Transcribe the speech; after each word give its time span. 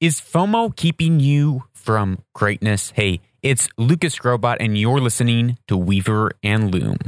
Is 0.00 0.20
FOMO 0.20 0.76
keeping 0.76 1.18
you 1.18 1.64
from 1.72 2.22
greatness? 2.32 2.92
Hey, 2.94 3.20
it's 3.42 3.68
Lucas 3.76 4.16
Skrobot, 4.16 4.58
and 4.60 4.78
you're 4.78 5.00
listening 5.00 5.58
to 5.66 5.76
Weaver 5.76 6.30
and 6.40 6.72
Loom. 6.72 6.98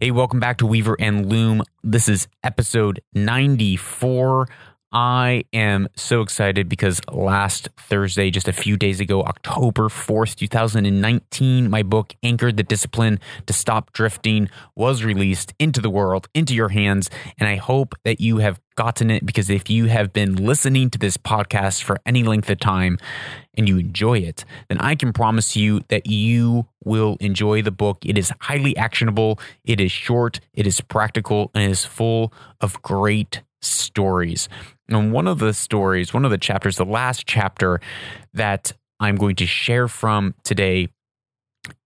Hey, 0.00 0.12
welcome 0.12 0.38
back 0.38 0.58
to 0.58 0.66
Weaver 0.66 0.94
and 1.00 1.26
Loom. 1.26 1.64
This 1.82 2.08
is 2.08 2.28
episode 2.44 3.00
94. 3.14 4.46
I 4.90 5.44
am 5.52 5.88
so 5.96 6.22
excited 6.22 6.68
because 6.68 7.00
last 7.12 7.68
Thursday, 7.76 8.30
just 8.30 8.48
a 8.48 8.54
few 8.54 8.78
days 8.78 9.00
ago, 9.00 9.22
October 9.22 9.88
4th, 9.88 10.34
2019, 10.36 11.68
my 11.68 11.82
book, 11.82 12.14
Anchored 12.22 12.56
the 12.56 12.62
Discipline 12.62 13.20
to 13.46 13.52
Stop 13.52 13.92
Drifting, 13.92 14.48
was 14.74 15.04
released 15.04 15.52
into 15.58 15.82
the 15.82 15.90
world, 15.90 16.28
into 16.32 16.54
your 16.54 16.70
hands. 16.70 17.10
And 17.38 17.46
I 17.48 17.56
hope 17.56 17.96
that 18.04 18.20
you 18.20 18.38
have 18.38 18.60
gotten 18.78 19.10
it 19.10 19.26
because 19.26 19.50
if 19.50 19.68
you 19.68 19.86
have 19.86 20.12
been 20.12 20.36
listening 20.36 20.88
to 20.88 21.00
this 21.00 21.16
podcast 21.16 21.82
for 21.82 21.98
any 22.06 22.22
length 22.22 22.48
of 22.48 22.60
time 22.60 22.96
and 23.56 23.68
you 23.68 23.76
enjoy 23.76 24.18
it, 24.18 24.44
then 24.68 24.78
I 24.78 24.94
can 24.94 25.12
promise 25.12 25.56
you 25.56 25.80
that 25.88 26.06
you 26.06 26.64
will 26.84 27.16
enjoy 27.18 27.60
the 27.60 27.72
book. 27.72 27.98
It 28.06 28.16
is 28.16 28.32
highly 28.40 28.76
actionable, 28.76 29.40
it 29.64 29.80
is 29.80 29.90
short, 29.90 30.38
it 30.54 30.64
is 30.64 30.80
practical, 30.80 31.50
and 31.54 31.64
it 31.64 31.70
is 31.72 31.84
full 31.84 32.32
of 32.60 32.80
great 32.82 33.42
stories. 33.60 34.48
And 34.88 35.12
one 35.12 35.26
of 35.26 35.40
the 35.40 35.52
stories, 35.54 36.14
one 36.14 36.24
of 36.24 36.30
the 36.30 36.38
chapters, 36.38 36.76
the 36.76 36.84
last 36.84 37.26
chapter 37.26 37.80
that 38.32 38.72
I'm 39.00 39.16
going 39.16 39.34
to 39.36 39.46
share 39.46 39.88
from 39.88 40.36
today, 40.44 40.86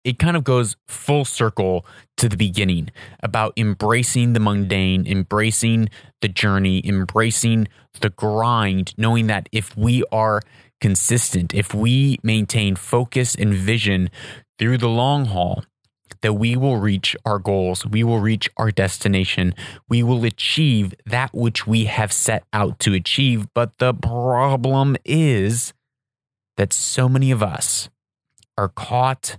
it 0.05 0.19
kind 0.19 0.37
of 0.37 0.45
goes 0.45 0.77
full 0.87 1.25
circle 1.25 1.87
to 2.17 2.29
the 2.29 2.37
beginning 2.37 2.91
about 3.23 3.53
embracing 3.57 4.33
the 4.33 4.41
mundane, 4.41 5.07
embracing 5.07 5.89
the 6.21 6.29
journey, 6.29 6.87
embracing 6.87 7.69
the 8.01 8.11
grind, 8.11 8.95
knowing 8.97 9.27
that 9.29 9.49
if 9.53 9.77
we 9.77 10.05
are 10.13 10.41
consistent, 10.81 11.55
if 11.55 11.73
we 11.73 12.19
maintain 12.23 12.75
focus 12.75 13.35
and 13.35 13.55
vision 13.55 14.11
through 14.59 14.79
the 14.79 14.89
long 14.89 15.27
haul, 15.27 15.65
that 16.21 16.35
we 16.35 16.57
will 16.57 16.77
reach 16.77 17.17
our 17.25 17.39
goals, 17.39 17.87
we 17.87 18.05
will 18.05 18.21
reach 18.21 18.49
our 18.57 18.71
destination, 18.71 19.55
we 19.89 20.03
will 20.03 20.25
achieve 20.25 20.95
that 21.07 21.33
which 21.35 21.67
we 21.67 21.85
have 21.87 22.13
set 22.13 22.45
out 22.53 22.79
to 22.79 22.95
achieve. 22.95 23.47
But 23.55 23.79
the 23.79 23.95
problem 23.95 24.97
is 25.05 25.73
that 26.57 26.73
so 26.73 27.09
many 27.09 27.31
of 27.31 27.43
us 27.43 27.89
are 28.57 28.69
caught 28.69 29.39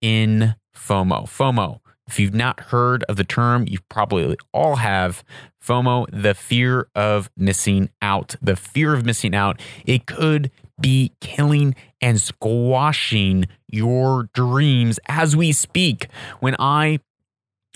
in 0.00 0.54
FOMO. 0.74 1.24
FOMO. 1.24 1.80
If 2.06 2.20
you've 2.20 2.34
not 2.34 2.60
heard 2.60 3.02
of 3.04 3.16
the 3.16 3.24
term, 3.24 3.66
you 3.66 3.78
probably 3.88 4.36
all 4.52 4.76
have 4.76 5.24
FOMO, 5.62 6.06
the 6.12 6.34
fear 6.34 6.88
of 6.94 7.28
missing 7.36 7.90
out. 8.00 8.36
The 8.40 8.54
fear 8.54 8.94
of 8.94 9.04
missing 9.04 9.34
out. 9.34 9.60
It 9.84 10.06
could 10.06 10.50
be 10.80 11.12
killing 11.20 11.74
and 12.00 12.20
squashing 12.20 13.46
your 13.66 14.28
dreams 14.34 15.00
as 15.08 15.34
we 15.34 15.50
speak. 15.52 16.06
When 16.40 16.54
I 16.58 17.00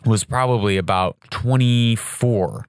was 0.04 0.24
probably 0.24 0.76
about 0.76 1.16
24, 1.30 2.66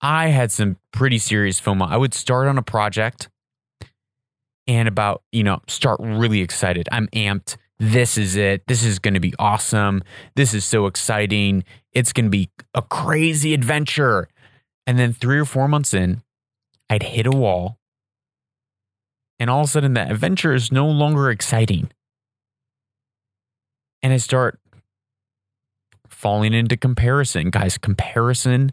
I 0.00 0.28
had 0.28 0.50
some 0.50 0.78
pretty 0.92 1.18
serious 1.18 1.60
FOMO. 1.60 1.88
I 1.88 1.96
would 1.96 2.12
start 2.14 2.48
on 2.48 2.58
a 2.58 2.62
project 2.62 3.28
and 4.66 4.88
about, 4.88 5.22
you 5.30 5.44
know, 5.44 5.60
start 5.68 6.00
really 6.00 6.40
excited. 6.40 6.88
I'm 6.90 7.08
amped. 7.08 7.56
This 7.82 8.16
is 8.16 8.36
it. 8.36 8.68
This 8.68 8.84
is 8.84 9.00
going 9.00 9.14
to 9.14 9.20
be 9.20 9.34
awesome. 9.40 10.04
This 10.36 10.54
is 10.54 10.64
so 10.64 10.86
exciting. 10.86 11.64
It's 11.90 12.12
going 12.12 12.26
to 12.26 12.30
be 12.30 12.48
a 12.74 12.80
crazy 12.80 13.54
adventure. 13.54 14.28
And 14.86 15.00
then 15.00 15.12
three 15.12 15.40
or 15.40 15.44
four 15.44 15.66
months 15.66 15.92
in, 15.92 16.22
I'd 16.88 17.02
hit 17.02 17.26
a 17.26 17.32
wall 17.32 17.78
and 19.40 19.50
all 19.50 19.62
of 19.62 19.66
a 19.66 19.70
sudden 19.70 19.94
that 19.94 20.12
adventure 20.12 20.54
is 20.54 20.70
no 20.70 20.86
longer 20.86 21.28
exciting. 21.28 21.90
And 24.00 24.12
I 24.12 24.18
start 24.18 24.60
falling 26.08 26.54
into 26.54 26.76
comparison. 26.76 27.50
Guys, 27.50 27.78
comparison 27.78 28.70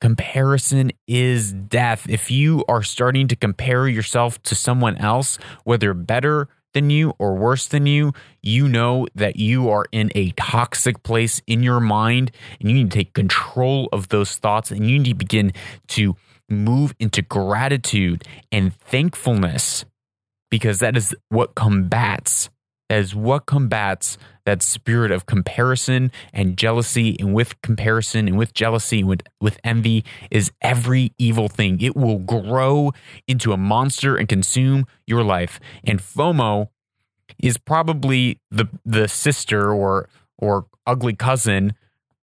comparison 0.00 0.92
is 1.08 1.52
death. 1.52 2.08
If 2.08 2.30
you 2.30 2.64
are 2.68 2.84
starting 2.84 3.26
to 3.26 3.34
compare 3.34 3.88
yourself 3.88 4.40
to 4.44 4.54
someone 4.54 4.98
else, 4.98 5.38
whether 5.64 5.94
better 5.94 6.48
than 6.74 6.90
you 6.90 7.14
or 7.18 7.34
worse 7.34 7.66
than 7.68 7.86
you, 7.86 8.12
you 8.42 8.68
know 8.68 9.06
that 9.14 9.36
you 9.36 9.70
are 9.70 9.86
in 9.92 10.10
a 10.14 10.30
toxic 10.32 11.02
place 11.02 11.40
in 11.46 11.62
your 11.62 11.80
mind 11.80 12.30
and 12.60 12.68
you 12.68 12.74
need 12.74 12.90
to 12.90 12.98
take 12.98 13.14
control 13.14 13.88
of 13.92 14.08
those 14.08 14.36
thoughts 14.36 14.70
and 14.70 14.90
you 14.90 14.98
need 14.98 15.08
to 15.08 15.14
begin 15.14 15.52
to 15.88 16.14
move 16.50 16.94
into 17.00 17.22
gratitude 17.22 18.24
and 18.52 18.74
thankfulness 18.74 19.84
because 20.50 20.80
that 20.80 20.96
is 20.96 21.14
what 21.30 21.54
combats 21.54 22.50
that 22.88 22.98
is 22.98 23.14
what 23.14 23.46
combats 23.46 24.18
that 24.44 24.62
spirit 24.62 25.10
of 25.10 25.26
comparison 25.26 26.12
and 26.32 26.56
jealousy 26.56 27.16
and 27.18 27.34
with 27.34 27.60
comparison 27.62 28.28
and 28.28 28.36
with 28.36 28.52
jealousy 28.52 29.00
and 29.00 29.08
with, 29.08 29.22
with 29.40 29.58
envy 29.64 30.04
is 30.30 30.50
every 30.60 31.12
evil 31.18 31.48
thing 31.48 31.80
it 31.80 31.96
will 31.96 32.18
grow 32.18 32.92
into 33.26 33.52
a 33.52 33.56
monster 33.56 34.16
and 34.16 34.28
consume 34.28 34.86
your 35.06 35.22
life 35.22 35.58
and 35.84 36.00
fomo 36.00 36.68
is 37.38 37.56
probably 37.56 38.38
the 38.50 38.66
the 38.84 39.08
sister 39.08 39.72
or 39.72 40.08
or 40.38 40.66
ugly 40.86 41.14
cousin 41.14 41.74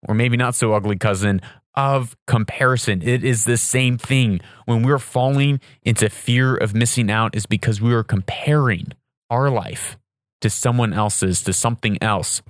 or 0.08 0.16
maybe 0.16 0.38
not 0.38 0.56
so 0.56 0.74
ugly 0.74 0.98
cousin 0.98 1.42
of 1.74 2.16
comparison. 2.28 3.02
It 3.02 3.24
is 3.24 3.46
the 3.46 3.58
same 3.58 3.98
thing. 3.98 4.42
When 4.66 4.84
we're 4.84 5.00
falling 5.00 5.60
into 5.84 6.10
fear 6.10 6.56
of 6.56 6.74
missing 6.74 7.10
out, 7.10 7.36
is 7.36 7.46
because 7.46 7.80
we 7.80 7.94
are 7.94 8.04
comparing 8.04 8.92
our 9.30 9.50
life 9.50 9.98
to 10.42 10.50
someone 10.50 10.94
else's, 10.94 11.42
to 11.44 11.54
something 11.54 12.02
else. 12.02 12.42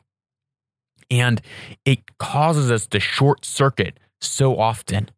And 1.10 1.42
it 1.86 2.18
causes 2.18 2.72
us 2.72 2.88
to 2.88 3.00
short 3.00 3.46
circuit 3.46 4.00
so 4.22 4.58
often. 4.58 5.10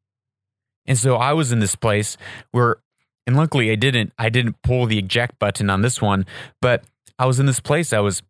And 0.85 0.97
so 0.97 1.15
I 1.15 1.33
was 1.33 1.51
in 1.51 1.59
this 1.59 1.75
place 1.75 2.17
where, 2.51 2.77
and 3.25 3.37
luckily 3.37 3.71
I 3.71 3.75
didn't, 3.75 4.11
I 4.17 4.29
didn't 4.29 4.61
pull 4.63 4.85
the 4.85 4.99
eject 4.99 5.39
button 5.39 5.69
on 5.69 5.81
this 5.81 6.01
one, 6.01 6.25
but 6.61 6.83
I 7.17 7.25
was 7.25 7.39
in 7.39 7.45
this 7.45 7.59
place. 7.59 7.93
I 7.93 7.99
was 7.99 8.21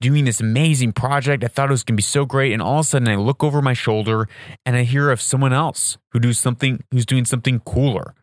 doing 0.00 0.24
this 0.24 0.40
amazing 0.40 0.92
project. 0.92 1.44
I 1.44 1.48
thought 1.48 1.68
it 1.68 1.72
was 1.72 1.84
going 1.84 1.94
to 1.94 1.98
be 1.98 2.02
so 2.02 2.24
great. 2.24 2.52
And 2.52 2.62
all 2.62 2.80
of 2.80 2.86
a 2.86 2.88
sudden 2.88 3.08
I 3.08 3.16
look 3.16 3.44
over 3.44 3.60
my 3.60 3.74
shoulder 3.74 4.28
and 4.64 4.76
I 4.76 4.82
hear 4.82 5.10
of 5.10 5.20
someone 5.20 5.52
else 5.52 5.98
who 6.12 6.18
do 6.18 6.32
something, 6.32 6.82
who's 6.90 7.06
doing 7.06 7.26
something 7.26 7.60
cooler. 7.60 8.14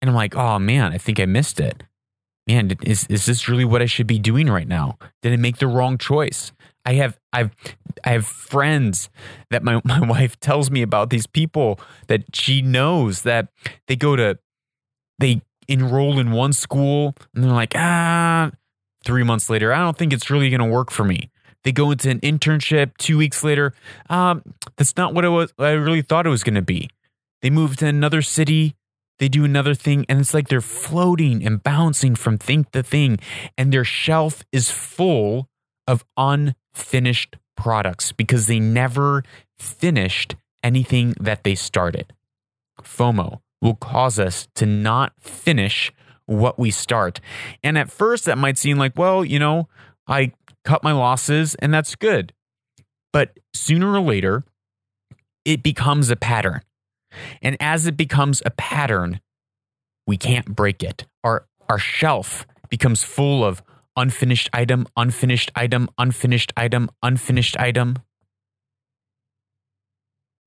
And 0.00 0.08
I'm 0.08 0.16
like, 0.16 0.34
oh 0.34 0.58
man, 0.58 0.92
I 0.92 0.98
think 0.98 1.20
I 1.20 1.26
missed 1.26 1.60
it. 1.60 1.82
Man, 2.46 2.76
is, 2.82 3.06
is 3.08 3.26
this 3.26 3.48
really 3.48 3.64
what 3.64 3.82
I 3.82 3.86
should 3.86 4.06
be 4.06 4.18
doing 4.18 4.48
right 4.48 4.68
now? 4.68 4.98
Did 5.22 5.32
I 5.32 5.36
make 5.36 5.58
the 5.58 5.66
wrong 5.66 5.98
choice? 5.98 6.52
I 6.84 6.94
have 6.94 7.18
I've 7.32 7.50
I 8.04 8.10
have 8.10 8.26
friends 8.26 9.10
that 9.50 9.64
my, 9.64 9.80
my 9.84 10.00
wife 10.00 10.38
tells 10.38 10.70
me 10.70 10.82
about 10.82 11.10
these 11.10 11.26
people 11.26 11.80
that 12.06 12.34
she 12.34 12.62
knows 12.62 13.22
that 13.22 13.48
they 13.88 13.96
go 13.96 14.16
to 14.16 14.38
they 15.18 15.42
enroll 15.68 16.18
in 16.18 16.30
one 16.30 16.52
school 16.52 17.14
and 17.34 17.42
they're 17.44 17.50
like, 17.50 17.72
ah, 17.74 18.50
three 19.04 19.24
months 19.24 19.50
later, 19.50 19.72
I 19.72 19.78
don't 19.78 19.96
think 19.96 20.12
it's 20.12 20.30
really 20.30 20.50
going 20.50 20.60
to 20.60 20.66
work 20.66 20.90
for 20.90 21.04
me. 21.04 21.30
They 21.64 21.72
go 21.72 21.90
into 21.90 22.10
an 22.10 22.20
internship 22.20 22.96
two 22.96 23.18
weeks 23.18 23.42
later. 23.42 23.72
Um, 24.08 24.42
that's 24.76 24.96
not 24.96 25.14
what 25.14 25.24
it 25.24 25.30
was. 25.30 25.52
I 25.58 25.70
really 25.70 26.02
thought 26.02 26.26
it 26.26 26.30
was 26.30 26.44
going 26.44 26.54
to 26.54 26.62
be. 26.62 26.90
They 27.42 27.50
move 27.50 27.76
to 27.78 27.86
another 27.86 28.22
city. 28.22 28.76
They 29.18 29.28
do 29.28 29.44
another 29.44 29.74
thing, 29.74 30.04
and 30.08 30.20
it's 30.20 30.34
like 30.34 30.48
they're 30.48 30.60
floating 30.60 31.44
and 31.44 31.62
bouncing 31.62 32.14
from 32.14 32.36
thing 32.38 32.66
to 32.72 32.82
thing, 32.82 33.18
and 33.56 33.72
their 33.72 33.84
shelf 33.84 34.44
is 34.52 34.70
full 34.70 35.48
of 35.86 36.04
unfinished 36.16 37.36
products 37.56 38.12
because 38.12 38.46
they 38.46 38.60
never 38.60 39.22
finished 39.58 40.36
anything 40.62 41.14
that 41.18 41.44
they 41.44 41.54
started. 41.54 42.12
FOMO 42.82 43.40
will 43.62 43.74
cause 43.74 44.18
us 44.18 44.48
to 44.54 44.66
not 44.66 45.12
finish 45.18 45.92
what 46.26 46.58
we 46.58 46.70
start. 46.70 47.20
And 47.62 47.78
at 47.78 47.90
first, 47.90 48.24
that 48.24 48.36
might 48.36 48.58
seem 48.58 48.76
like, 48.76 48.96
well, 48.96 49.24
you 49.24 49.38
know, 49.38 49.68
I 50.06 50.32
cut 50.64 50.82
my 50.82 50.92
losses 50.92 51.54
and 51.56 51.72
that's 51.72 51.94
good. 51.94 52.32
But 53.12 53.38
sooner 53.54 53.92
or 53.92 54.00
later, 54.00 54.44
it 55.44 55.62
becomes 55.62 56.10
a 56.10 56.16
pattern. 56.16 56.60
And 57.42 57.56
as 57.60 57.86
it 57.86 57.96
becomes 57.96 58.42
a 58.44 58.50
pattern, 58.50 59.20
we 60.06 60.16
can't 60.16 60.46
break 60.46 60.82
it. 60.82 61.06
Our, 61.24 61.46
our 61.68 61.78
shelf 61.78 62.46
becomes 62.68 63.02
full 63.02 63.44
of 63.44 63.62
unfinished 63.96 64.50
item, 64.52 64.86
unfinished 64.96 65.50
item, 65.54 65.88
unfinished 65.98 66.52
item, 66.56 66.90
unfinished 67.02 67.56
item. 67.58 67.96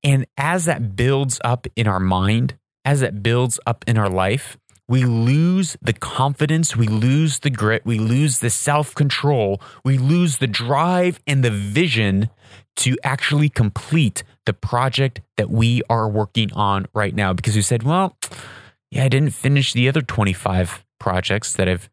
And 0.02 0.26
as 0.36 0.64
that 0.64 0.96
builds 0.96 1.40
up 1.44 1.66
in 1.76 1.86
our 1.86 2.00
mind, 2.00 2.56
as 2.84 3.00
that 3.00 3.22
builds 3.22 3.60
up 3.66 3.84
in 3.86 3.98
our 3.98 4.08
life, 4.08 4.56
we 4.90 5.04
lose 5.04 5.76
the 5.80 5.92
confidence, 5.92 6.74
we 6.76 6.88
lose 6.88 7.38
the 7.38 7.48
grit, 7.48 7.86
we 7.86 8.00
lose 8.00 8.40
the 8.40 8.50
self 8.50 8.92
control, 8.92 9.62
we 9.84 9.96
lose 9.96 10.38
the 10.38 10.48
drive 10.48 11.20
and 11.28 11.44
the 11.44 11.50
vision 11.50 12.28
to 12.74 12.96
actually 13.04 13.48
complete 13.48 14.24
the 14.46 14.52
project 14.52 15.20
that 15.36 15.48
we 15.48 15.80
are 15.88 16.08
working 16.08 16.52
on 16.54 16.86
right 16.92 17.14
now 17.14 17.32
because 17.32 17.54
we 17.54 17.62
said, 17.62 17.84
well, 17.84 18.16
yeah, 18.90 19.04
I 19.04 19.08
didn't 19.08 19.30
finish 19.30 19.72
the 19.72 19.88
other 19.88 20.02
25 20.02 20.84
projects 20.98 21.52
that 21.52 21.68
I've 21.68 21.88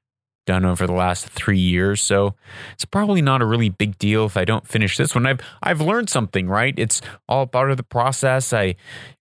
done 0.47 0.65
over 0.65 0.87
the 0.87 0.93
last 0.93 1.27
three 1.27 1.59
years. 1.59 2.01
So 2.01 2.33
it's 2.73 2.85
probably 2.85 3.21
not 3.21 3.43
a 3.43 3.45
really 3.45 3.69
big 3.69 3.99
deal 3.99 4.25
if 4.25 4.35
I 4.35 4.43
don't 4.43 4.67
finish 4.67 4.97
this 4.97 5.13
one. 5.13 5.27
I've 5.27 5.41
I've 5.61 5.81
learned 5.81 6.09
something, 6.09 6.47
right? 6.47 6.73
It's 6.75 7.01
all 7.29 7.45
part 7.45 7.69
of 7.69 7.77
the 7.77 7.83
process. 7.83 8.53
I 8.53 8.75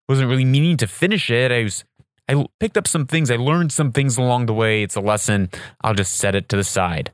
wasn't 0.08 0.30
really 0.30 0.46
meaning 0.46 0.78
to 0.78 0.86
finish 0.86 1.28
it. 1.28 1.52
I 1.52 1.64
was 1.64 1.84
I 2.28 2.46
picked 2.58 2.76
up 2.76 2.88
some 2.88 3.06
things. 3.06 3.30
I 3.30 3.36
learned 3.36 3.72
some 3.72 3.92
things 3.92 4.18
along 4.18 4.46
the 4.46 4.54
way. 4.54 4.82
It's 4.82 4.96
a 4.96 5.00
lesson. 5.00 5.50
I'll 5.82 5.94
just 5.94 6.14
set 6.14 6.34
it 6.34 6.48
to 6.50 6.56
the 6.56 6.64
side. 6.64 7.12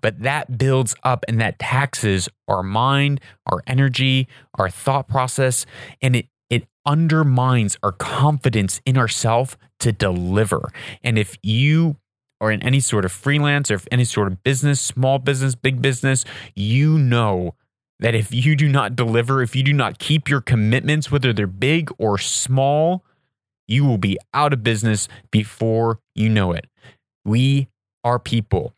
But 0.00 0.22
that 0.22 0.58
builds 0.58 0.94
up 1.02 1.24
and 1.26 1.40
that 1.40 1.58
taxes 1.58 2.28
our 2.46 2.62
mind, 2.62 3.20
our 3.46 3.62
energy, 3.66 4.28
our 4.54 4.70
thought 4.70 5.08
process, 5.08 5.66
and 6.00 6.14
it 6.14 6.26
it 6.50 6.66
undermines 6.86 7.76
our 7.82 7.92
confidence 7.92 8.80
in 8.86 8.96
ourselves 8.96 9.56
to 9.80 9.92
deliver. 9.92 10.70
And 11.02 11.18
if 11.18 11.36
you 11.42 11.96
are 12.40 12.50
in 12.52 12.62
any 12.62 12.80
sort 12.80 13.04
of 13.04 13.12
freelance 13.12 13.70
or 13.70 13.80
any 13.90 14.04
sort 14.04 14.28
of 14.28 14.42
business, 14.42 14.80
small 14.80 15.18
business, 15.18 15.54
big 15.54 15.82
business, 15.82 16.24
you 16.54 16.96
know 16.96 17.54
that 18.00 18.14
if 18.14 18.32
you 18.32 18.54
do 18.54 18.68
not 18.68 18.94
deliver, 18.94 19.42
if 19.42 19.56
you 19.56 19.62
do 19.64 19.72
not 19.72 19.98
keep 19.98 20.28
your 20.30 20.40
commitments, 20.40 21.10
whether 21.10 21.32
they're 21.32 21.48
big 21.48 21.90
or 21.98 22.16
small, 22.16 23.04
you 23.68 23.84
will 23.84 23.98
be 23.98 24.18
out 24.34 24.52
of 24.52 24.64
business 24.64 25.06
before 25.30 26.00
you 26.14 26.28
know 26.28 26.52
it. 26.52 26.66
We 27.24 27.68
are 28.02 28.18
people. 28.18 28.74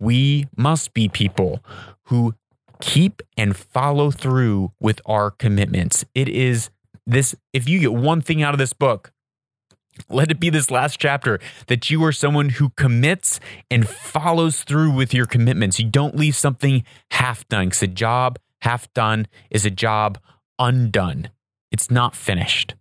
We 0.00 0.48
must 0.56 0.94
be 0.94 1.08
people 1.08 1.62
who 2.06 2.34
keep 2.80 3.22
and 3.36 3.56
follow 3.56 4.10
through 4.10 4.72
with 4.80 5.00
our 5.06 5.30
commitments. 5.30 6.04
It 6.14 6.28
is 6.28 6.70
this, 7.06 7.34
if 7.52 7.68
you 7.68 7.78
get 7.78 7.92
one 7.92 8.20
thing 8.20 8.42
out 8.42 8.54
of 8.54 8.58
this 8.58 8.72
book, 8.72 9.12
let 10.08 10.30
it 10.30 10.40
be 10.40 10.50
this 10.50 10.70
last 10.70 10.98
chapter 10.98 11.38
that 11.68 11.88
you 11.90 12.02
are 12.04 12.12
someone 12.12 12.48
who 12.50 12.70
commits 12.70 13.38
and 13.70 13.88
follows 13.88 14.64
through 14.64 14.90
with 14.90 15.14
your 15.14 15.26
commitments. 15.26 15.78
You 15.78 15.88
don't 15.88 16.16
leave 16.16 16.34
something 16.34 16.82
half 17.12 17.46
done 17.48 17.66
because 17.66 17.82
a 17.82 17.86
job 17.86 18.38
half 18.62 18.92
done 18.92 19.28
is 19.50 19.64
a 19.64 19.70
job 19.70 20.18
undone. 20.58 21.28
It's 21.70 21.90
not 21.90 22.16
finished. 22.16 22.74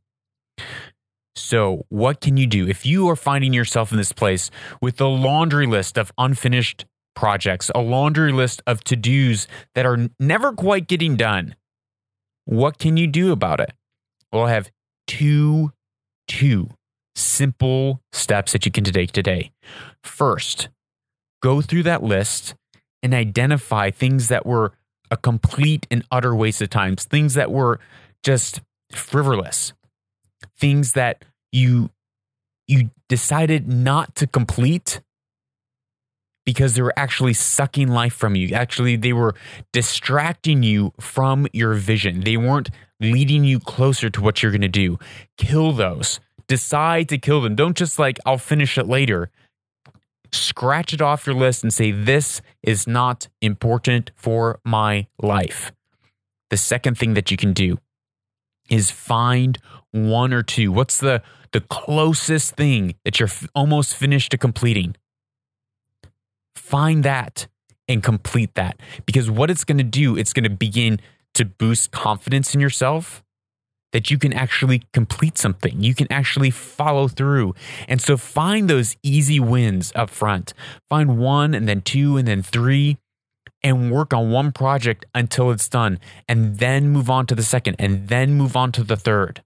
So, 1.36 1.86
what 1.90 2.22
can 2.22 2.38
you 2.38 2.46
do 2.46 2.68
if 2.68 2.86
you 2.86 3.10
are 3.10 3.16
finding 3.16 3.54
yourself 3.54 3.92
in 3.92 3.98
this 3.98 4.12
place 4.12 4.52
with 4.82 5.02
a 5.02 5.08
laundry 5.08 5.66
list 5.66 5.98
of 5.98 6.12
unfinished 6.18 6.86
projects, 7.16 7.72
a 7.74 7.82
laundry 7.82 8.32
list 8.32 8.62
of 8.68 8.84
to 8.86 8.96
dos 8.96 9.48
that 9.74 9.86
are 9.86 10.10
never 10.20 10.54
quite 10.54 10.88
getting 10.88 11.16
done? 11.16 11.56
What 12.46 12.78
can 12.78 12.98
you 12.98 13.08
do 13.08 13.32
about 13.32 13.60
it? 13.60 13.74
Well, 14.32 14.46
I 14.46 14.52
have 14.52 14.70
two, 15.08 15.72
two 16.28 16.70
simple 17.16 18.02
steps 18.12 18.52
that 18.54 18.66
you 18.66 18.72
can 18.72 18.84
take 18.84 19.12
today. 19.12 19.52
First, 20.04 20.70
go 21.42 21.62
through 21.62 21.84
that 21.84 22.04
list 22.04 22.56
and 23.02 23.14
identify 23.14 23.92
things 23.92 24.28
that 24.28 24.46
were 24.46 24.74
a 25.12 25.18
complete 25.18 25.86
and 25.92 26.04
utter 26.12 26.36
waste 26.36 26.62
of 26.62 26.70
time, 26.70 26.96
things 26.96 27.34
that 27.36 27.52
were 27.52 27.80
just 28.24 28.62
frivolous, 28.92 29.74
things 30.64 30.94
that 30.94 31.26
you 31.52 31.90
you 32.70 32.90
decided 33.10 33.68
not 33.68 34.16
to 34.16 34.26
complete 34.26 35.02
because 36.46 36.76
they 36.76 36.82
were 36.82 36.94
actually 36.96 37.34
sucking 37.34 37.90
life 37.90 38.14
from 38.14 38.34
you. 38.38 38.56
Actually, 38.56 38.96
they 38.96 39.12
were 39.12 39.36
distracting 39.74 40.64
you 40.64 40.94
from 41.02 41.48
your 41.52 41.74
vision. 41.74 42.22
They 42.22 42.38
weren't 42.38 42.70
leading 43.02 43.44
you 43.44 43.60
closer 43.60 44.10
to 44.10 44.22
what 44.22 44.42
you're 44.42 44.54
going 44.54 44.62
to 44.62 44.70
do. 44.70 44.98
Kill 45.38 45.74
those. 45.74 46.22
Decide 46.48 47.10
to 47.10 47.18
kill 47.18 47.42
them. 47.42 47.56
Don't 47.56 47.76
just 47.76 48.00
like, 48.00 48.18
I'll 48.26 48.38
finish 48.38 48.78
it 48.78 48.88
later. 48.88 49.30
Scratch 50.32 50.94
it 50.94 51.02
off 51.02 51.28
your 51.28 51.36
list 51.36 51.64
and 51.64 51.74
say, 51.74 51.92
This 51.92 52.42
is 52.62 52.88
not 52.88 53.28
important 53.42 54.12
for 54.16 54.62
my 54.64 55.08
life. 55.22 55.74
The 56.50 56.58
second 56.58 56.98
thing 56.98 57.16
that 57.16 57.32
you 57.32 57.36
can 57.36 57.52
do 57.52 57.80
is 58.70 58.90
find 58.90 59.58
one 59.94 60.34
or 60.34 60.44
two. 60.44 60.72
What's 60.72 60.98
the 60.98 61.22
the 61.52 61.62
closest 61.62 62.56
thing 62.56 62.96
that 63.06 63.20
you're 63.20 63.30
f- 63.30 63.48
almost 63.56 63.96
finished 63.96 64.32
to 64.32 64.38
completing? 64.38 64.96
Find 66.56 67.04
that 67.06 67.48
and 67.88 68.04
complete 68.04 68.56
that 68.56 68.80
because 69.06 69.30
what 69.30 69.50
it's 69.50 69.64
going 69.64 69.78
to 69.78 69.84
do, 69.84 70.18
it's 70.18 70.34
going 70.34 70.44
to 70.44 70.50
begin 70.50 71.00
to 71.36 71.46
boost 71.46 71.92
confidence 71.92 72.54
in 72.54 72.62
yourself 72.62 73.24
that 73.92 74.10
you 74.10 74.18
can 74.18 74.34
actually 74.34 74.84
complete 74.92 75.38
something. 75.38 75.82
You 75.82 75.96
can 75.96 76.12
actually 76.12 76.50
follow 76.50 77.08
through. 77.08 77.54
And 77.88 78.02
so 78.02 78.18
find 78.18 78.70
those 78.70 78.98
easy 79.04 79.40
wins 79.40 79.94
up 79.96 80.10
front. 80.10 80.54
Find 80.90 81.18
one 81.18 81.54
and 81.54 81.70
then 81.70 81.82
two 81.82 82.18
and 82.18 82.28
then 82.28 82.42
three 82.42 82.98
and 83.62 83.92
work 83.92 84.14
on 84.14 84.32
one 84.32 84.52
project 84.52 85.06
until 85.14 85.52
it's 85.52 85.70
done 85.70 86.00
and 86.28 86.58
then 86.58 86.90
move 86.90 87.10
on 87.10 87.26
to 87.28 87.36
the 87.36 87.44
second 87.44 87.76
and 87.80 88.10
then 88.10 88.34
move 88.34 88.58
on 88.58 88.72
to 88.74 88.84
the 88.84 88.98
third. 88.98 89.44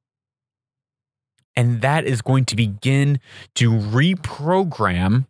And 1.57 1.81
that 1.81 2.05
is 2.05 2.21
going 2.21 2.45
to 2.45 2.55
begin 2.55 3.19
to 3.55 3.71
reprogram 3.71 5.25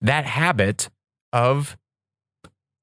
that 0.00 0.24
habit 0.24 0.88
of 1.32 1.76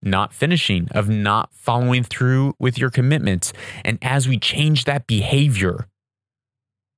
not 0.02 0.34
finishing, 0.34 0.88
of 0.92 1.10
not 1.10 1.50
following 1.52 2.04
through 2.04 2.54
with 2.60 2.78
your 2.78 2.92
commitments. 2.92 3.52
And 3.84 3.98
as 4.02 4.28
we 4.30 4.38
change 4.38 4.86
that 4.86 5.08
behavior, 5.08 5.88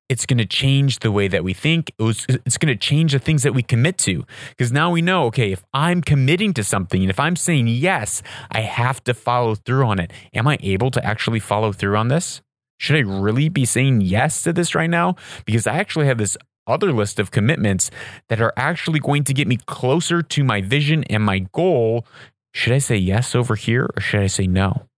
it's 0.08 0.26
going 0.26 0.38
to 0.38 0.46
change 0.46 0.98
the 0.98 1.10
way 1.10 1.26
that 1.26 1.42
we 1.42 1.54
think. 1.54 1.90
it's 1.98 2.58
going 2.58 2.72
to 2.72 2.76
change 2.76 3.12
the 3.12 3.18
things 3.18 3.42
that 3.42 3.54
we 3.54 3.62
commit 3.62 3.96
to. 3.98 4.24
Because 4.50 4.70
now 4.70 4.90
we 4.90 5.00
know, 5.00 5.24
okay, 5.26 5.52
if 5.52 5.64
I'm 5.72 6.02
committing 6.02 6.52
to 6.54 6.62
something 6.62 7.00
and 7.00 7.10
if 7.10 7.18
I'm 7.18 7.34
saying 7.34 7.66
yes, 7.66 8.22
I 8.50 8.60
have 8.60 9.02
to 9.04 9.14
follow 9.14 9.54
through 9.54 9.86
on 9.86 9.98
it. 9.98 10.12
Am 10.34 10.46
I 10.46 10.58
able 10.60 10.90
to 10.90 11.04
actually 11.04 11.40
follow 11.40 11.72
through 11.72 11.96
on 11.96 12.08
this? 12.08 12.42
Should 12.82 12.96
I 12.96 13.00
really 13.00 13.48
be 13.48 13.64
saying 13.64 14.00
yes 14.00 14.42
to 14.42 14.52
this 14.52 14.74
right 14.74 14.90
now? 14.90 15.14
Because 15.44 15.68
I 15.68 15.76
actually 15.76 16.06
have 16.06 16.18
this 16.18 16.36
other 16.66 16.92
list 16.92 17.20
of 17.20 17.30
commitments 17.30 17.92
that 18.28 18.40
are 18.40 18.52
actually 18.56 18.98
going 18.98 19.22
to 19.22 19.32
get 19.32 19.46
me 19.46 19.56
closer 19.66 20.20
to 20.20 20.42
my 20.42 20.60
vision 20.60 21.04
and 21.04 21.22
my 21.22 21.46
goal 21.52 22.04
should 22.52 22.72
I 22.72 22.78
say 22.78 22.96
yes 22.96 23.36
over 23.36 23.54
here 23.54 23.88
or 23.96 24.00
should 24.00 24.20
I 24.20 24.26
say 24.26 24.48
no? 24.48 24.88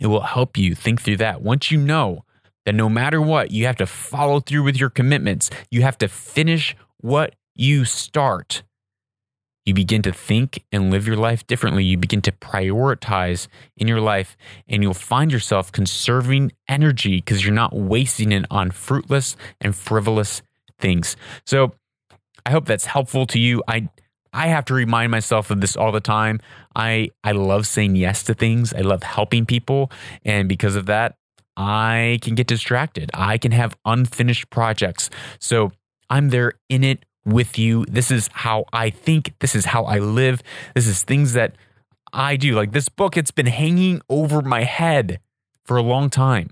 It 0.00 0.06
will 0.06 0.20
help 0.20 0.56
you 0.56 0.76
think 0.76 1.02
through 1.02 1.16
that. 1.16 1.42
Once 1.42 1.72
you 1.72 1.78
know 1.78 2.24
that 2.64 2.76
no 2.76 2.88
matter 2.88 3.20
what, 3.20 3.50
you 3.50 3.66
have 3.66 3.76
to 3.78 3.86
follow 3.86 4.38
through 4.38 4.62
with 4.62 4.78
your 4.78 4.88
commitments, 4.88 5.50
you 5.72 5.82
have 5.82 5.98
to 5.98 6.06
finish 6.06 6.76
what 6.98 7.34
you 7.56 7.84
start. 7.84 8.62
You 9.68 9.74
begin 9.74 10.00
to 10.02 10.12
think 10.12 10.64
and 10.72 10.90
live 10.90 11.06
your 11.06 11.18
life 11.18 11.46
differently. 11.46 11.84
You 11.84 11.98
begin 11.98 12.22
to 12.22 12.32
prioritize 12.32 13.48
in 13.76 13.86
your 13.86 14.00
life, 14.00 14.34
and 14.66 14.82
you'll 14.82 14.94
find 14.94 15.30
yourself 15.30 15.70
conserving 15.70 16.52
energy 16.68 17.16
because 17.16 17.44
you're 17.44 17.52
not 17.52 17.74
wasting 17.74 18.32
it 18.32 18.46
on 18.50 18.70
fruitless 18.70 19.36
and 19.60 19.76
frivolous 19.76 20.40
things. 20.78 21.16
So, 21.44 21.74
I 22.46 22.50
hope 22.50 22.64
that's 22.64 22.86
helpful 22.86 23.26
to 23.26 23.38
you. 23.38 23.62
I 23.68 23.90
I 24.32 24.46
have 24.46 24.64
to 24.66 24.74
remind 24.74 25.10
myself 25.10 25.50
of 25.50 25.60
this 25.60 25.76
all 25.76 25.92
the 25.92 26.00
time. 26.00 26.40
I 26.74 27.10
I 27.22 27.32
love 27.32 27.66
saying 27.66 27.94
yes 27.96 28.22
to 28.22 28.32
things. 28.32 28.72
I 28.72 28.80
love 28.80 29.02
helping 29.02 29.44
people, 29.44 29.90
and 30.24 30.48
because 30.48 30.76
of 30.76 30.86
that, 30.86 31.16
I 31.58 32.20
can 32.22 32.34
get 32.34 32.46
distracted. 32.46 33.10
I 33.12 33.36
can 33.36 33.52
have 33.52 33.76
unfinished 33.84 34.48
projects. 34.48 35.10
So 35.40 35.72
I'm 36.08 36.30
there 36.30 36.54
in 36.70 36.84
it 36.84 37.04
with 37.28 37.58
you. 37.58 37.84
This 37.86 38.10
is 38.10 38.28
how 38.32 38.64
I 38.72 38.90
think. 38.90 39.34
This 39.40 39.54
is 39.54 39.66
how 39.66 39.84
I 39.84 39.98
live. 39.98 40.42
This 40.74 40.86
is 40.86 41.02
things 41.02 41.34
that 41.34 41.56
I 42.12 42.36
do. 42.36 42.54
Like 42.54 42.72
this 42.72 42.88
book, 42.88 43.16
it's 43.16 43.30
been 43.30 43.46
hanging 43.46 44.00
over 44.08 44.42
my 44.42 44.64
head 44.64 45.20
for 45.64 45.76
a 45.76 45.82
long 45.82 46.10
time. 46.10 46.50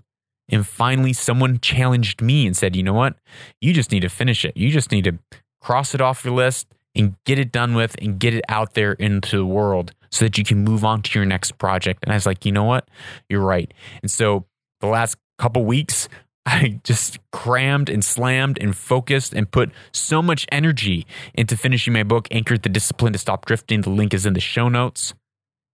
And 0.49 0.67
finally, 0.67 1.13
someone 1.13 1.59
challenged 1.59 2.21
me 2.21 2.47
and 2.47 2.57
said, 2.57 2.77
you 2.77 2.83
know 2.83 2.95
what? 2.95 3.17
You 3.61 3.73
just 3.73 3.91
need 3.91 4.01
to 4.01 4.09
finish 4.09 4.45
it. 4.45 4.57
You 4.57 4.71
just 4.71 4.93
need 4.93 5.05
to 5.05 5.19
cross 5.61 5.95
it 5.95 6.01
off 6.01 6.25
your 6.25 6.35
list 6.35 6.69
and 6.95 7.17
get 7.25 7.39
it 7.39 7.51
done 7.51 7.75
with 7.75 7.97
and 8.01 8.19
get 8.19 8.33
it 8.33 8.45
out 8.49 8.75
there 8.75 8.93
into 8.93 9.37
the 9.37 9.47
world 9.47 9.93
so 10.11 10.25
that 10.25 10.39
you 10.39 10.45
can 10.45 10.63
move 10.63 10.85
on 10.85 11.03
to 11.03 11.19
your 11.19 11.27
next 11.27 11.59
project. 11.59 12.05
And 12.05 12.13
I 12.13 12.17
was 12.17 12.27
like, 12.27 12.45
you 12.45 12.53
know 12.53 12.65
what? 12.65 12.89
You're 13.29 13.41
right. 13.41 13.73
And 14.03 14.11
so 14.11 14.47
the 14.81 14.87
last 14.87 15.17
couple 15.39 15.65
weeks, 15.65 16.09
I 16.47 16.81
just 16.85 17.19
crammed 17.33 17.91
and 17.91 18.05
slammed 18.05 18.59
and 18.61 18.75
focused 18.75 19.35
and 19.35 19.51
put 19.51 19.73
so 19.93 20.23
much 20.23 20.47
energy 20.53 21.05
into 21.35 21.57
finishing 21.57 21.93
my 21.93 22.05
book, 22.05 22.29
Anchored 22.31 22.63
the 22.63 22.69
Discipline 22.69 23.13
to 23.15 23.19
Stop 23.19 23.47
Drifting. 23.47 23.81
The 23.81 23.91
link 23.91 24.15
is 24.15 24.25
in 24.25 24.35
the 24.35 24.41
show 24.41 24.69
notes. 24.69 25.13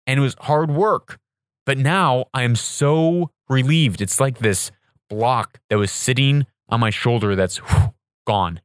And 0.06 0.20
it 0.20 0.22
was 0.22 0.36
hard 0.42 0.70
work. 0.70 1.18
But 1.66 1.80
now 1.80 2.26
I 2.34 2.44
am 2.44 2.56
so 2.56 3.32
relieved. 3.50 4.00
It's 4.00 4.20
like 4.20 4.40
this 4.40 4.72
block 5.10 5.60
that 5.70 5.80
was 5.80 5.92
sitting 5.92 6.46
on 6.70 6.80
my 6.80 6.92
shoulder 6.92 7.36
that's 7.36 7.58
whew, 7.58 7.94
gone 8.28 8.62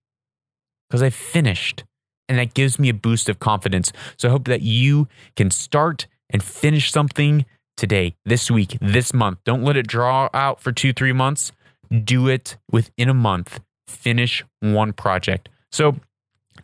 because 0.88 1.02
I 1.02 1.10
finished. 1.10 1.84
And 2.28 2.38
that 2.38 2.54
gives 2.54 2.78
me 2.78 2.88
a 2.88 2.94
boost 2.94 3.28
of 3.28 3.38
confidence. 3.38 3.92
So 4.16 4.28
I 4.28 4.30
hope 4.30 4.46
that 4.46 4.62
you 4.62 5.08
can 5.36 5.50
start 5.50 6.06
and 6.30 6.42
finish 6.42 6.90
something 6.90 7.44
today, 7.76 8.14
this 8.24 8.50
week, 8.50 8.78
this 8.80 9.12
month. 9.12 9.40
Don't 9.44 9.62
let 9.62 9.76
it 9.76 9.86
draw 9.86 10.28
out 10.32 10.60
for 10.60 10.72
two, 10.72 10.92
three 10.92 11.12
months. 11.12 11.52
Do 11.90 12.28
it 12.28 12.56
within 12.70 13.08
a 13.08 13.14
month. 13.14 13.60
Finish 13.86 14.44
one 14.60 14.92
project. 14.92 15.48
So 15.70 15.96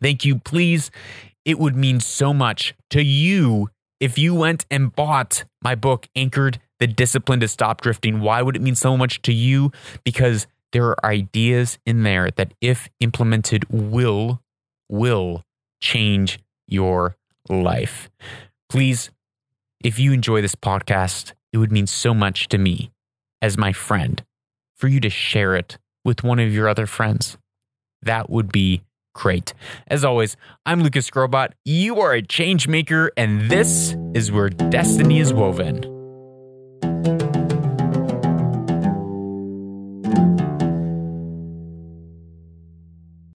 thank 0.01 0.25
you. 0.25 0.39
Please, 0.39 0.91
it 1.45 1.59
would 1.59 1.77
mean 1.77 2.01
so 2.01 2.33
much 2.33 2.75
to 2.91 3.03
you 3.03 3.71
if 3.99 4.17
you 4.19 4.35
went 4.35 4.67
and 4.71 4.95
bought 4.95 5.45
my 5.63 5.75
book, 5.75 6.09
Anchored 6.17 6.59
the 6.79 6.87
Discipline 6.87 7.41
to 7.41 7.49
Stop 7.49 7.83
Drifting. 7.83 8.21
Why 8.21 8.41
would 8.41 8.57
it 8.57 8.63
mean 8.63 8.75
so 8.75 8.97
much 8.97 9.21
to 9.23 9.33
you? 9.33 9.71
Because 10.05 10.47
there 10.73 10.87
are 10.87 11.05
ideas 11.05 11.79
in 11.85 12.03
there 12.05 12.31
that, 12.37 12.55
if 12.61 12.89
implemented, 13.01 13.65
will, 13.69 14.41
will 14.89 15.45
change 15.81 16.39
your 16.67 17.17
life. 17.49 18.09
Please, 18.69 19.11
if 19.83 19.99
you 19.99 20.13
enjoy 20.13 20.41
this 20.41 20.55
podcast, 20.55 21.33
it 21.53 21.59
would 21.59 21.73
mean 21.73 21.87
so 21.87 22.15
much 22.15 22.49
to 22.49 22.59
me 22.59 22.93
as 23.43 23.59
my 23.59 23.73
friend 23.73 24.25
for 24.81 24.89
you 24.89 24.99
to 25.01 25.11
share 25.11 25.55
it 25.55 25.77
with 26.05 26.25
one 26.25 26.39
of 26.39 26.53
your 26.53 26.67
other 26.69 26.87
friends. 26.87 27.37
That 28.01 28.31
would 28.31 28.51
be 28.51 28.83
great. 29.15 29.53
As 29.87 30.05
always, 30.05 30.37
I'm 30.65 30.83
Lucas 30.83 31.11
Skrobot. 31.11 31.51
You 31.67 32.01
are 32.01 32.15
a 32.15 32.23
change 32.23 32.67
maker, 32.67 33.13
and 33.17 33.51
this 33.51 33.95
is 34.15 34.33
where 34.33 34.49
destiny 34.49 35.21
is 35.21 35.35
woven. 35.35 35.90